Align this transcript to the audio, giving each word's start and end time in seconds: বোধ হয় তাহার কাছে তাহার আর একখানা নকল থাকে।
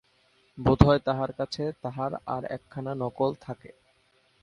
বোধ 0.57 0.79
হয় 0.83 1.01
তাহার 1.05 1.31
কাছে 1.33 1.63
তাহার 1.83 2.11
আর 2.27 2.43
একখানা 2.55 2.91
নকল 2.95 3.31
থাকে। 3.41 3.71